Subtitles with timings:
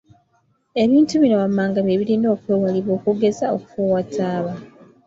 [0.83, 4.53] Ebintu bino wammanga bye birina okwewalibwa okugeza; okufuuwa taaba,